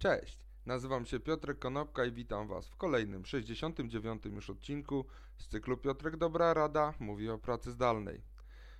Cześć, 0.00 0.38
nazywam 0.66 1.06
się 1.06 1.20
Piotrek 1.20 1.58
Konopka 1.58 2.04
i 2.04 2.12
witam 2.12 2.48
Was 2.48 2.68
w 2.68 2.76
kolejnym, 2.76 3.24
69. 3.24 4.24
już 4.24 4.50
odcinku 4.50 5.04
z 5.38 5.48
cyklu 5.48 5.76
Piotrek 5.76 6.16
Dobra 6.16 6.54
Rada 6.54 6.94
mówi 7.00 7.30
o 7.30 7.38
pracy 7.38 7.70
zdalnej. 7.70 8.22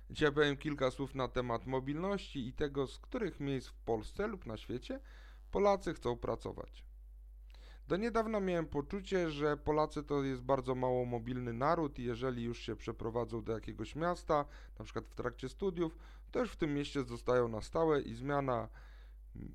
Dzisiaj 0.09 0.31
powiem 0.31 0.57
kilka 0.57 0.91
słów 0.91 1.15
na 1.15 1.27
temat 1.27 1.65
mobilności 1.65 2.47
i 2.47 2.53
tego, 2.53 2.87
z 2.87 2.99
których 2.99 3.39
miejsc 3.39 3.67
w 3.67 3.73
Polsce 3.73 4.27
lub 4.27 4.45
na 4.45 4.57
świecie 4.57 4.99
Polacy 5.51 5.93
chcą 5.93 6.17
pracować. 6.17 6.83
Do 7.87 7.97
niedawna 7.97 8.39
miałem 8.39 8.65
poczucie, 8.65 9.29
że 9.29 9.57
Polacy 9.57 10.03
to 10.03 10.23
jest 10.23 10.41
bardzo 10.41 10.75
mało 10.75 11.05
mobilny 11.05 11.53
naród 11.53 11.99
i 11.99 12.03
jeżeli 12.03 12.43
już 12.43 12.59
się 12.59 12.75
przeprowadzą 12.75 13.43
do 13.43 13.53
jakiegoś 13.53 13.95
miasta, 13.95 14.45
na 14.79 14.85
przykład 14.85 15.05
w 15.05 15.15
trakcie 15.15 15.49
studiów, 15.49 15.97
to 16.31 16.39
już 16.39 16.51
w 16.51 16.57
tym 16.57 16.73
mieście 16.73 17.03
zostają 17.03 17.47
na 17.47 17.61
stałe 17.61 18.01
i 18.01 18.15
zmiana 18.15 18.69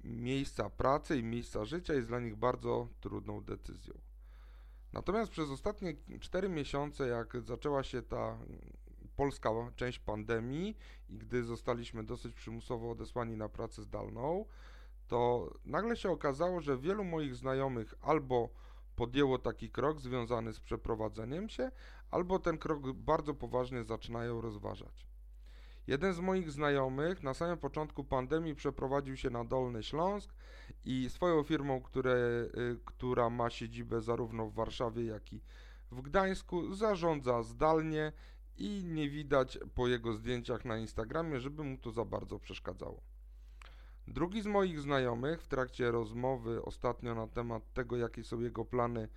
miejsca 0.05 0.71
pracy 0.71 1.19
i 1.19 1.23
miejsca 1.23 1.65
życia 1.65 1.95
jest 1.95 2.09
dla 2.09 2.21
nich 2.21 2.37
bardzo 2.37 2.89
trudną 3.01 3.41
decyzją. 3.41 3.95
Natomiast 4.93 5.31
przez 5.31 5.51
ostatnie 5.51 5.95
4 6.21 6.49
miesiące, 6.49 7.09
jak 7.09 7.41
zaczęła 7.41 7.83
się 7.83 8.03
ta 8.03 8.39
polska 9.17 9.51
część 9.77 9.99
pandemii 9.99 10.77
i 11.09 11.19
gdy 11.19 11.45
zostaliśmy 11.45 12.05
dosyć 12.05 12.35
przymusowo 12.35 12.91
odesłani 12.91 13.37
na 13.37 13.49
pracę 13.49 13.83
zdalną, 13.83 14.45
to 15.09 15.51
nagle 15.65 15.97
się 15.97 16.11
okazało, 16.11 16.61
że 16.61 16.79
wielu 16.79 17.05
moich 17.05 17.37
znajomych 17.37 17.95
albo 18.01 18.51
podjęło 18.97 19.39
taki 19.39 19.71
krok 19.71 20.01
związany 20.01 20.53
z 20.53 20.61
przeprowadzeniem 20.61 21.49
się, 21.49 21.71
albo 22.11 22.39
ten 22.39 22.59
krok 22.59 22.93
bardzo 22.93 23.35
poważnie 23.35 23.85
zaczynają 23.85 24.41
rozważać. 24.41 25.14
Jeden 25.87 26.15
z 26.15 26.21
moich 26.21 26.51
znajomych 26.51 27.23
na 27.23 27.35
samym 27.35 27.59
początku 27.59 28.05
pandemii 28.05 28.55
przeprowadził 28.55 29.17
się 29.17 29.31
na 29.31 29.45
Dolny 29.45 29.83
Śląsk 29.83 30.35
i 30.85 31.11
swoją 31.11 31.43
firmą, 31.43 31.81
które, 31.83 32.15
y, 32.15 32.79
która 32.85 33.31
ma 33.31 33.51
siedzibę 33.51 34.01
zarówno 34.01 34.47
w 34.47 34.55
Warszawie, 34.55 35.05
jak 35.05 35.33
i 35.33 35.41
w 35.91 36.03
Gdańsku, 36.03 36.75
zarządza 36.75 37.43
zdalnie 37.43 38.13
i 38.57 38.85
nie 38.85 39.11
widać 39.11 39.59
po 39.75 39.89
jego 39.89 40.13
zdjęciach 40.13 40.65
na 40.65 40.79
Instagramie, 40.79 41.41
żeby 41.41 41.65
mu 41.65 41.79
to 41.79 41.91
za 41.91 42.05
bardzo 42.05 42.39
przeszkadzało. 42.39 43.03
Drugi 44.09 44.43
z 44.43 44.47
moich 44.47 44.81
znajomych 44.81 45.43
w 45.43 45.49
trakcie 45.49 45.91
rozmowy 45.91 46.63
ostatnio 46.63 47.15
na 47.15 47.27
temat 47.27 47.73
tego, 47.73 47.97
jakie 47.97 48.25
są 48.25 48.41
jego 48.41 48.65
plany 48.65 49.09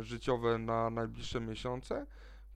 y, 0.00 0.04
życiowe 0.04 0.58
na 0.58 0.90
najbliższe 0.90 1.40
miesiące, 1.40 2.06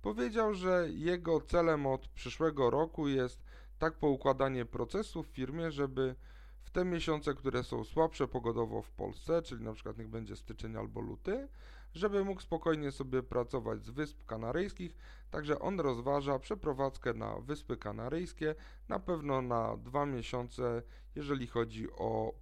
Powiedział, 0.02 0.54
że 0.54 0.86
jego 0.90 1.40
celem 1.40 1.86
od 1.86 2.08
przyszłego 2.08 2.70
roku 2.70 3.08
jest 3.08 3.44
tak 3.78 3.98
poukładanie 3.98 4.64
procesów 4.64 5.28
w 5.28 5.30
firmie, 5.30 5.70
żeby 5.70 6.14
w 6.62 6.70
te 6.70 6.84
miesiące, 6.84 7.34
które 7.34 7.62
są 7.64 7.84
słabsze 7.84 8.28
pogodowo 8.28 8.82
w 8.82 8.90
Polsce, 8.90 9.42
czyli 9.42 9.64
na 9.64 9.72
przykład 9.72 9.98
niech 9.98 10.08
będzie 10.08 10.36
styczeń 10.36 10.76
albo 10.76 11.00
luty, 11.00 11.48
żeby 11.94 12.24
mógł 12.24 12.40
spokojnie 12.40 12.92
sobie 12.92 13.22
pracować 13.22 13.84
z 13.84 13.90
Wysp 13.90 14.26
Kanaryjskich, 14.26 14.96
także 15.30 15.58
on 15.58 15.80
rozważa 15.80 16.38
przeprowadzkę 16.38 17.14
na 17.14 17.40
Wyspy 17.40 17.76
Kanaryjskie, 17.76 18.54
na 18.88 18.98
pewno 18.98 19.42
na 19.42 19.76
dwa 19.76 20.06
miesiące, 20.06 20.82
jeżeli 21.14 21.46
chodzi 21.46 21.90
o 21.92 22.34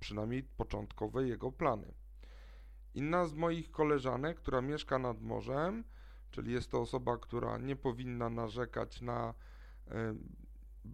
przynajmniej 0.00 0.42
początkowe 0.42 1.28
jego 1.28 1.52
plany. 1.52 1.94
Inna 2.94 3.26
z 3.26 3.34
moich 3.34 3.70
koleżanek, 3.70 4.36
która 4.36 4.60
mieszka 4.60 4.98
nad 4.98 5.22
morzem, 5.22 5.84
czyli 6.30 6.52
jest 6.52 6.70
to 6.70 6.80
osoba, 6.80 7.18
która 7.18 7.58
nie 7.58 7.76
powinna 7.76 8.30
narzekać 8.30 9.00
na 9.00 9.34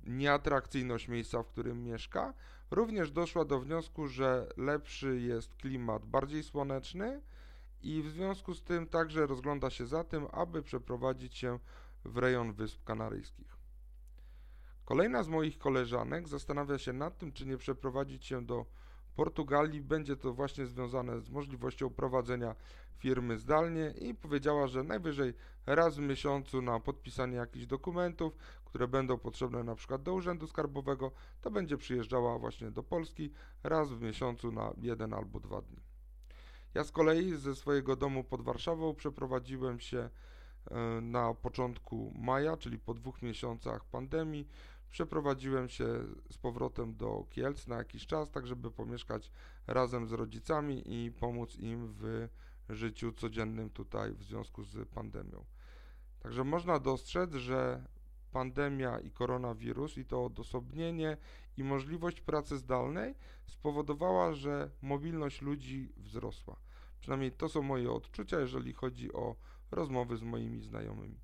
nieatrakcyjność 0.07 1.09
miejsca, 1.09 1.43
w 1.43 1.47
którym 1.47 1.85
mieszka, 1.85 2.35
również 2.71 3.11
doszła 3.11 3.45
do 3.45 3.61
wniosku, 3.61 4.09
że 4.09 4.49
lepszy 4.57 5.21
jest 5.21 5.55
klimat 5.55 6.07
bardziej 6.07 6.43
słoneczny 6.43 7.21
i 7.83 8.03
w 8.03 8.11
związku 8.11 8.55
z 8.55 8.63
tym 8.63 8.87
także 8.87 9.27
rozgląda 9.27 9.71
się 9.71 9.87
za 9.87 10.05
tym, 10.05 10.27
aby 10.33 10.63
przeprowadzić 10.63 11.37
się 11.37 11.59
w 12.05 12.19
rejon 12.19 12.53
Wysp 12.53 12.85
Kanaryjskich. 12.85 13.57
Kolejna 14.85 15.23
z 15.23 15.29
moich 15.29 15.59
koleżanek 15.59 16.29
zastanawia 16.29 16.79
się 16.79 16.93
nad 16.93 17.19
tym, 17.19 17.33
czy 17.33 17.47
nie 17.47 17.57
przeprowadzić 17.57 18.27
się 18.27 18.47
do 18.47 18.67
Portugalii. 19.17 19.81
Będzie 19.81 20.17
to 20.17 20.35
właśnie 20.35 20.67
związane 20.67 21.21
z 21.21 21.31
możliwością 21.31 21.91
prowadzenia 21.91 22.55
firmy 22.99 23.39
zdalnie 23.39 23.95
i 24.01 24.15
powiedziała, 24.15 24.67
że 24.67 24.83
najwyżej 24.83 25.35
raz 25.67 25.97
w 25.97 26.01
miesiącu 26.01 26.63
na 26.63 26.81
podpisanie 26.81 27.37
jakichś 27.37 27.67
dokumentów, 27.67 28.37
które 28.65 28.89
będą 28.89 29.19
potrzebne 29.19 29.65
na 29.65 29.75
przykład 29.75 30.03
do 30.03 30.15
Urzędu 30.15 30.47
Skarbowego, 30.47 31.13
to 31.41 31.51
będzie 31.51 31.77
przyjeżdżała 31.77 32.39
właśnie 32.39 32.71
do 32.71 32.83
Polski 32.83 33.31
raz 33.63 33.93
w 33.93 34.03
miesiącu 34.03 34.53
na 34.53 34.73
jeden 34.77 35.15
albo 35.15 35.41
dwa 35.41 35.63
dni. 35.63 35.81
Ja 36.75 36.85
z 36.85 36.91
kolei 36.91 37.37
ze 37.37 37.55
swojego 37.55 37.97
domu 37.97 38.25
pod 38.25 38.43
Warszawą 38.43 38.95
przeprowadziłem 38.95 39.81
się 39.81 39.99
e, 39.99 40.11
na 41.01 41.35
początku 41.35 42.13
maja, 42.19 42.57
czyli 42.57 42.79
po 42.79 42.95
dwóch 42.95 43.23
miesiącach 43.23 43.85
pandemii, 43.85 44.49
przeprowadziłem 44.91 45.69
się 45.69 45.87
z 46.31 46.39
powrotem 46.39 46.97
do 46.97 47.27
Kielc 47.31 47.67
na 47.67 47.77
jakiś 47.77 48.07
czas, 48.07 48.31
tak 48.31 48.47
żeby 48.47 48.71
pomieszkać 48.71 49.31
razem 49.67 50.07
z 50.07 50.13
rodzicami 50.13 51.05
i 51.05 51.13
pomóc 51.13 51.57
im 51.57 51.95
w 51.99 52.29
życiu 52.69 53.13
codziennym 53.13 53.71
tutaj 53.71 54.15
w 54.15 54.23
związku 54.23 54.65
z 54.65 54.89
pandemią. 54.89 55.45
Także 56.21 56.45
można 56.45 56.79
dostrzec, 56.79 57.35
że 57.35 57.85
pandemia 58.33 58.99
i 58.99 59.11
koronawirus 59.11 59.99
i 59.99 60.05
to 60.05 60.25
odosobnienie 60.25 61.17
i 61.57 61.65
możliwość 61.65 62.21
pracy 62.21 62.59
zdalnej 62.59 63.15
spowodowała, 63.47 64.33
że 64.33 64.71
mobilność 64.83 65.43
ludzi 65.43 65.93
wzrosła. 65.97 66.57
Przynajmniej 67.01 67.33
to 67.33 67.49
są 67.49 67.63
moje 67.63 67.93
odczucia, 67.93 68.41
jeżeli 68.41 68.73
chodzi 68.73 69.13
o 69.13 69.37
rozmowy 69.71 70.17
z 70.17 70.23
moimi 70.23 70.61
znajomymi. 70.61 71.21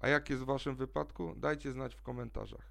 A 0.00 0.08
jak 0.08 0.30
jest 0.30 0.42
w 0.42 0.46
Waszym 0.46 0.76
wypadku? 0.76 1.34
Dajcie 1.36 1.72
znać 1.72 1.94
w 1.94 2.02
komentarzach. 2.02 2.70